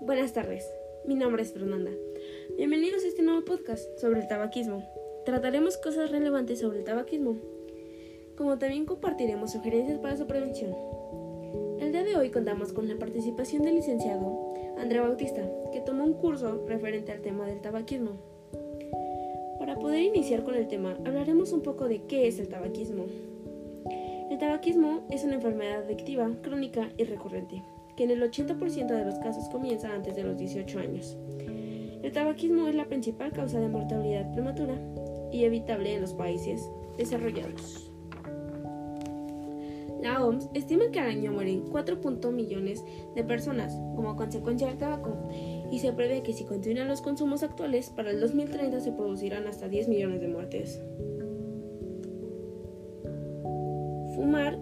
Buenas 0.00 0.32
tardes, 0.32 0.68
mi 1.06 1.14
nombre 1.14 1.44
es 1.44 1.52
Fernanda. 1.52 1.92
Bienvenidos 2.56 3.04
a 3.04 3.06
este 3.06 3.22
nuevo 3.22 3.44
podcast 3.44 3.96
sobre 3.96 4.18
el 4.18 4.26
tabaquismo. 4.26 4.82
Trataremos 5.24 5.76
cosas 5.76 6.10
relevantes 6.10 6.58
sobre 6.58 6.80
el 6.80 6.84
tabaquismo, 6.84 7.36
como 8.36 8.58
también 8.58 8.86
compartiremos 8.86 9.52
sugerencias 9.52 10.00
para 10.00 10.16
su 10.16 10.26
prevención. 10.26 10.74
El 11.78 11.92
día 11.92 12.02
de 12.02 12.16
hoy 12.16 12.30
contamos 12.30 12.72
con 12.72 12.88
la 12.88 12.96
participación 12.96 13.62
del 13.62 13.76
licenciado 13.76 14.52
Andrea 14.78 15.02
Bautista, 15.02 15.48
que 15.72 15.80
tomó 15.80 16.02
un 16.02 16.14
curso 16.14 16.66
referente 16.66 17.12
al 17.12 17.20
tema 17.20 17.46
del 17.46 17.60
tabaquismo. 17.60 18.16
Para 19.60 19.78
poder 19.78 20.02
iniciar 20.02 20.42
con 20.42 20.56
el 20.56 20.66
tema, 20.66 20.98
hablaremos 21.04 21.52
un 21.52 21.62
poco 21.62 21.86
de 21.86 22.02
qué 22.08 22.26
es 22.26 22.40
el 22.40 22.48
tabaquismo. 22.48 23.04
El 24.28 24.38
tabaquismo 24.38 25.06
es 25.08 25.22
una 25.22 25.34
enfermedad 25.34 25.84
adictiva, 25.84 26.28
crónica 26.42 26.90
y 26.96 27.04
recurrente 27.04 27.62
que 27.96 28.04
en 28.04 28.10
el 28.10 28.22
80% 28.22 28.86
de 28.86 29.04
los 29.04 29.18
casos 29.18 29.48
comienza 29.48 29.92
antes 29.92 30.16
de 30.16 30.24
los 30.24 30.36
18 30.38 30.78
años. 30.78 31.16
El 32.02 32.10
tabaquismo 32.12 32.66
es 32.66 32.74
la 32.74 32.86
principal 32.86 33.32
causa 33.32 33.60
de 33.60 33.68
mortalidad 33.68 34.32
prematura 34.32 34.74
y 35.30 35.44
evitable 35.44 35.94
en 35.94 36.00
los 36.00 36.14
países 36.14 36.68
desarrollados. 36.96 37.88
La 40.02 40.24
OMS 40.24 40.48
estima 40.52 40.90
que 40.90 40.98
al 40.98 41.10
año 41.10 41.30
mueren 41.30 41.64
4.0 41.70 42.32
millones 42.32 42.84
de 43.14 43.22
personas 43.22 43.72
como 43.94 44.16
consecuencia 44.16 44.66
del 44.66 44.78
tabaco 44.78 45.16
y 45.70 45.78
se 45.78 45.92
prevé 45.92 46.24
que 46.24 46.32
si 46.32 46.44
continúan 46.44 46.88
los 46.88 47.00
consumos 47.00 47.44
actuales, 47.44 47.90
para 47.90 48.10
el 48.10 48.20
2030 48.20 48.80
se 48.80 48.90
producirán 48.90 49.46
hasta 49.46 49.68
10 49.68 49.88
millones 49.88 50.20
de 50.20 50.28
muertes. 50.28 50.82
Fumar 54.16 54.58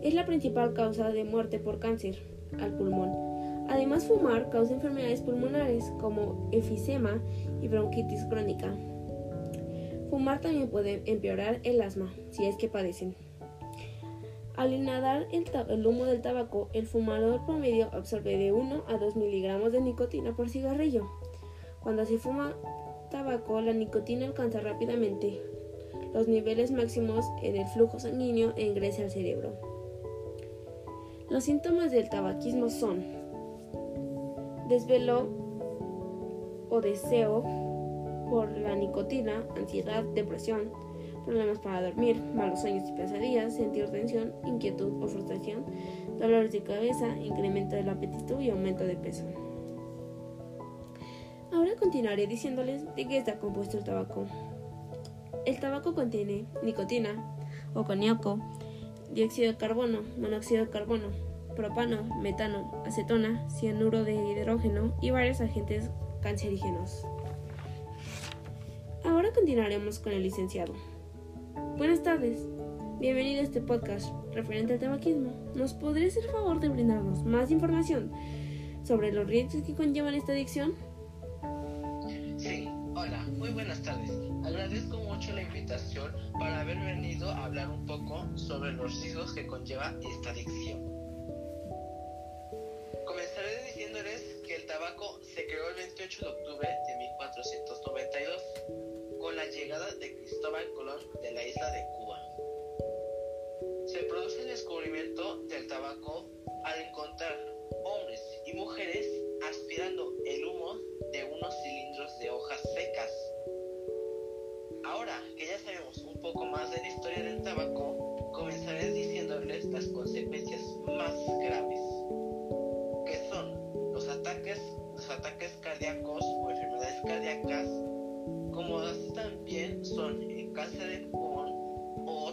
es 0.00 0.14
la 0.14 0.24
principal 0.24 0.72
causa 0.72 1.10
de 1.10 1.24
muerte 1.24 1.60
por 1.60 1.78
cáncer 1.78 2.35
al 2.60 2.72
pulmón. 2.72 3.10
Además, 3.68 4.06
fumar 4.06 4.48
causa 4.50 4.74
enfermedades 4.74 5.22
pulmonares 5.22 5.92
como 6.00 6.48
efisema 6.52 7.20
y 7.60 7.68
bronquitis 7.68 8.24
crónica. 8.26 8.72
Fumar 10.10 10.40
también 10.40 10.68
puede 10.68 11.02
empeorar 11.06 11.60
el 11.64 11.80
asma, 11.80 12.12
si 12.30 12.46
es 12.46 12.56
que 12.56 12.68
padecen. 12.68 13.16
Al 14.56 14.72
inhalar 14.72 15.26
el, 15.32 15.86
humo 15.86 16.06
del 16.06 16.22
tabaco, 16.22 16.70
el 16.72 16.86
fumador 16.86 17.44
promedio 17.44 17.90
absorbe 17.92 18.38
de 18.38 18.52
1 18.52 18.84
a 18.86 18.96
2 18.96 19.16
miligramos 19.16 19.72
de 19.72 19.80
nicotina 19.80 20.34
por 20.34 20.48
cigarrillo. 20.48 21.06
Cuando 21.82 22.06
se 22.06 22.18
fuma 22.18 22.54
tabaco, 23.10 23.60
la 23.60 23.72
nicotina 23.72 24.26
alcanza 24.26 24.60
rápidamente 24.60 25.42
los 26.16 26.28
niveles 26.28 26.70
máximos 26.70 27.26
en 27.42 27.56
el 27.56 27.66
flujo 27.66 27.98
sanguíneo 27.98 28.54
e 28.56 28.64
ingresa 28.64 29.02
al 29.02 29.10
cerebro. 29.10 29.75
Los 31.36 31.44
síntomas 31.44 31.90
del 31.90 32.08
tabaquismo 32.08 32.70
son 32.70 33.04
desvelo 34.70 35.28
o 36.70 36.80
deseo 36.80 37.42
por 38.30 38.56
la 38.56 38.74
nicotina, 38.74 39.44
ansiedad, 39.54 40.02
depresión, 40.14 40.70
problemas 41.26 41.58
para 41.58 41.82
dormir, 41.82 42.22
malos 42.34 42.62
sueños 42.62 42.88
y 42.88 42.92
pesadillas, 42.92 43.54
sentir 43.54 43.90
tensión, 43.90 44.32
inquietud 44.46 44.90
o 45.02 45.08
frustración, 45.08 45.66
dolores 46.18 46.52
de 46.52 46.62
cabeza, 46.62 47.14
incremento 47.18 47.76
del 47.76 47.90
apetito 47.90 48.40
y 48.40 48.48
aumento 48.48 48.84
de 48.84 48.96
peso. 48.96 49.26
Ahora 51.52 51.76
continuaré 51.78 52.26
diciéndoles 52.26 52.86
de 52.94 53.06
qué 53.06 53.18
está 53.18 53.38
compuesto 53.38 53.76
el 53.76 53.84
tabaco. 53.84 54.24
El 55.44 55.60
tabaco 55.60 55.94
contiene 55.94 56.46
nicotina 56.62 57.36
o 57.74 57.84
coníaco, 57.84 58.38
dióxido 59.12 59.52
de 59.52 59.58
carbono, 59.58 60.00
monóxido 60.18 60.64
de 60.64 60.70
carbono, 60.70 61.08
propano, 61.54 62.04
metano, 62.20 62.82
acetona, 62.86 63.48
cianuro 63.48 64.04
de 64.04 64.14
hidrógeno 64.14 64.94
y 65.00 65.10
varios 65.10 65.40
agentes 65.40 65.90
cancerígenos. 66.20 67.04
Ahora 69.04 69.32
continuaremos 69.32 69.98
con 69.98 70.12
el 70.12 70.22
licenciado. 70.22 70.74
Buenas 71.78 72.02
tardes, 72.02 72.46
bienvenido 73.00 73.40
a 73.40 73.44
este 73.44 73.60
podcast 73.60 74.12
referente 74.32 74.74
al 74.74 74.78
tabaquismo. 74.78 75.32
¿Nos 75.54 75.74
podría 75.74 76.08
hacer 76.08 76.24
favor 76.24 76.60
de 76.60 76.68
brindarnos 76.68 77.24
más 77.24 77.50
información 77.50 78.12
sobre 78.82 79.12
los 79.12 79.26
riesgos 79.26 79.62
que 79.62 79.74
conllevan 79.74 80.14
esta 80.14 80.32
adicción? 80.32 80.74
Mucho 85.26 85.34
la 85.34 85.42
invitación 85.42 86.14
para 86.38 86.60
haber 86.60 86.76
venido 86.76 87.28
a 87.28 87.46
hablar 87.46 87.68
un 87.68 87.84
poco 87.84 88.26
sobre 88.36 88.72
los 88.72 89.00
riesgos 89.02 89.34
que 89.34 89.46
conlleva 89.46 89.92
esta 90.00 90.30
adicción. 90.30 90.84
Comenzaré 93.04 93.64
diciéndoles 93.64 94.22
que 94.46 94.56
el 94.56 94.66
tabaco 94.66 95.20
se 95.34 95.46
creó 95.46 95.70
el 95.70 95.74
28 95.76 96.20
de 96.20 96.30
octubre 96.30 96.68
de 96.68 96.96
1492 96.96 98.42
con 99.18 99.34
la 99.34 99.46
llegada 99.46 99.90
de 99.96 100.14
Cristóbal 100.16 100.64
Colón 100.74 101.00
de 101.22 101.32
la 101.32 101.44
isla 101.44 101.70
de 101.72 101.84
Cuba. 101.96 102.22
Se 103.86 104.02
produce 104.04 104.42
el 104.42 104.48
descubrimiento 104.48 105.42
del 105.48 105.66
tabaco 105.66 106.30
al 106.64 106.80
encontrar 106.82 107.36
hombres 107.84 108.22
y 108.46 108.52
mujeres 108.52 109.08
aspirando 109.50 110.12
el 110.24 110.44
humo 110.44 110.78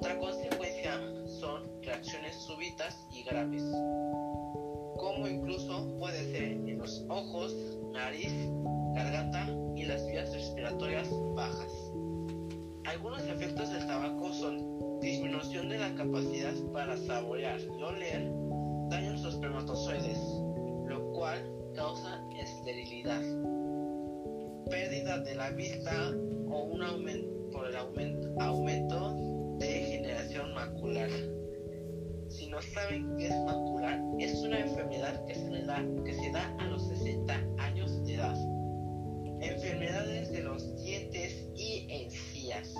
otra 0.00 0.18
consecuencia 0.18 0.98
son 1.26 1.68
reacciones 1.82 2.34
súbitas 2.34 3.06
y 3.12 3.22
graves, 3.22 3.62
como 4.96 5.28
incluso 5.28 5.94
puede 5.98 6.24
ser 6.32 6.42
en 6.42 6.78
los 6.78 7.04
ojos, 7.10 7.54
nariz, 7.92 8.32
garganta 8.94 9.46
y 9.76 9.84
las 9.84 10.06
vías 10.06 10.32
respiratorias 10.32 11.06
bajas. 11.34 11.92
Algunos 12.86 13.22
efectos 13.24 13.70
del 13.70 13.86
tabaco 13.86 14.32
son 14.32 15.00
disminución 15.00 15.68
de 15.68 15.78
la 15.78 15.94
capacidad 15.94 16.54
para 16.72 16.96
saborear 16.96 17.60
y 17.60 17.82
oler, 17.82 18.32
daño 18.88 19.06
en 19.06 19.22
los 19.22 19.34
espermatozoides, 19.34 20.18
lo 20.88 21.12
cual 21.12 21.44
causa 21.74 22.24
esterilidad, 22.38 23.20
pérdida 24.70 25.18
de 25.18 25.34
la 25.34 25.50
vista 25.50 26.10
o 26.48 26.62
un 26.64 26.82
aumento 26.82 27.40
por 27.50 27.66
el 27.66 27.76
aumento 27.76 28.28
saben 32.62 33.16
qué 33.16 33.28
es 33.28 33.36
macular, 33.44 34.00
es 34.18 34.34
una 34.42 34.60
enfermedad 34.60 35.24
que 35.26 35.34
se, 35.34 35.62
da, 35.62 35.84
que 36.04 36.14
se 36.14 36.30
da 36.30 36.54
a 36.58 36.64
los 36.64 36.86
60 36.88 37.34
años 37.58 38.04
de 38.04 38.14
edad. 38.14 38.36
Enfermedades 39.40 40.30
de 40.32 40.42
los 40.42 40.82
dientes 40.82 41.48
y 41.56 41.86
encías. 41.88 42.74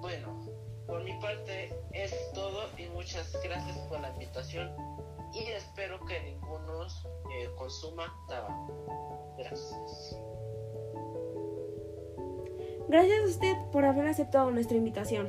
Bueno, 0.00 0.46
por 0.86 1.02
mi 1.02 1.12
parte 1.20 1.74
es 1.92 2.14
todo 2.32 2.68
y 2.78 2.86
muchas 2.90 3.32
gracias 3.42 3.76
por 3.88 4.00
la 4.00 4.10
invitación 4.10 4.70
y 5.32 5.42
espero 5.50 5.98
que 6.06 6.20
ninguno 6.22 6.84
eh, 6.86 7.48
consuma 7.56 8.14
tabaco. 8.28 9.34
Gracias. 9.36 10.16
Gracias 12.88 13.18
a 13.18 13.26
usted 13.26 13.54
por 13.72 13.84
haber 13.84 14.06
aceptado 14.06 14.50
nuestra 14.52 14.76
invitación. 14.76 15.28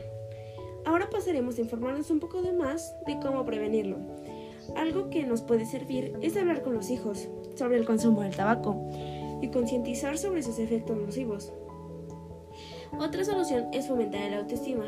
Ahora 0.88 1.10
pasaremos 1.10 1.58
a 1.58 1.62
informarnos 1.62 2.10
un 2.12 2.22
poco 2.22 2.42
de 2.42 2.54
más 2.54 2.96
de 3.06 3.20
cómo 3.20 3.44
prevenirlo. 3.44 3.98
Algo 4.78 5.10
que 5.10 5.26
nos 5.26 5.42
puede 5.42 5.66
servir 5.66 6.14
es 6.22 6.38
hablar 6.38 6.62
con 6.62 6.76
los 6.76 6.90
hijos 6.90 7.28
sobre 7.56 7.76
el 7.76 7.86
consumo 7.86 8.22
del 8.22 8.34
tabaco 8.34 8.88
y 9.42 9.50
concientizar 9.50 10.18
sobre 10.18 10.44
sus 10.44 10.60
efectos 10.60 10.96
nocivos. 10.96 11.52
Otra 12.98 13.26
solución 13.26 13.66
es 13.74 13.90
fomentar 13.90 14.32
la 14.32 14.38
autoestima, 14.38 14.86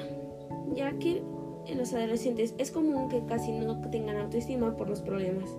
ya 0.73 0.97
que 0.99 1.21
en 1.67 1.77
los 1.77 1.93
adolescentes 1.93 2.55
es 2.57 2.71
común 2.71 3.09
que 3.09 3.25
casi 3.25 3.51
no 3.51 3.81
tengan 3.89 4.15
autoestima 4.15 4.77
por 4.77 4.87
los 4.87 5.01
problemas. 5.01 5.49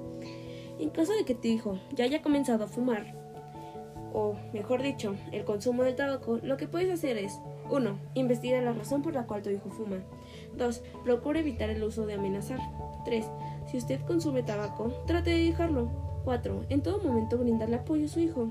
En 0.78 0.88
caso 0.88 1.12
de 1.12 1.26
que 1.26 1.34
tu 1.34 1.48
hijo 1.48 1.78
ya 1.94 2.06
haya 2.06 2.22
comenzado 2.22 2.64
a 2.64 2.68
fumar, 2.68 3.14
o 4.14 4.36
mejor 4.54 4.82
dicho, 4.82 5.16
el 5.32 5.44
consumo 5.44 5.82
de 5.82 5.92
tabaco, 5.92 6.38
lo 6.42 6.56
que 6.56 6.66
puedes 6.66 6.90
hacer 6.90 7.18
es 7.18 7.38
1. 7.70 7.98
Investiga 8.14 8.60
la 8.60 8.72
razón 8.72 9.02
por 9.02 9.14
la 9.14 9.26
cual 9.26 9.42
tu 9.42 9.50
hijo 9.50 9.70
fuma. 9.70 9.96
2. 10.56 10.82
Procura 11.04 11.40
evitar 11.40 11.70
el 11.70 11.82
uso 11.82 12.06
de 12.06 12.14
amenazar. 12.14 12.58
3. 13.04 13.26
Si 13.66 13.78
usted 13.78 14.00
consume 14.06 14.42
tabaco, 14.42 14.92
trate 15.06 15.30
de 15.30 15.44
dejarlo. 15.44 15.90
4. 16.24 16.66
En 16.68 16.82
todo 16.82 17.02
momento 17.02 17.38
brindarle 17.38 17.76
apoyo 17.76 18.06
a 18.06 18.08
su 18.08 18.20
hijo. 18.20 18.50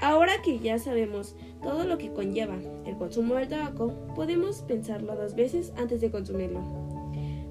Ahora 0.00 0.40
que 0.42 0.60
ya 0.60 0.78
sabemos 0.78 1.34
todo 1.62 1.84
lo 1.84 1.98
que 1.98 2.12
conlleva 2.12 2.56
el 2.84 2.96
consumo 2.96 3.34
del 3.34 3.48
tabaco, 3.48 3.92
podemos 4.14 4.62
pensarlo 4.62 5.16
dos 5.16 5.34
veces 5.34 5.72
antes 5.76 6.00
de 6.00 6.10
consumirlo. 6.10 6.60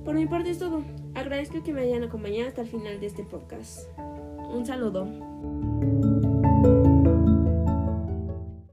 Por 0.05 0.15
mi 0.15 0.25
parte 0.25 0.51
es 0.51 0.59
todo. 0.59 0.83
Agradezco 1.13 1.61
que 1.63 1.73
me 1.73 1.81
hayan 1.81 2.03
acompañado 2.03 2.47
hasta 2.47 2.61
el 2.61 2.67
final 2.67 2.99
de 3.01 3.07
este 3.07 3.23
podcast. 3.23 3.89
Un 3.97 4.65
saludo. 4.65 5.76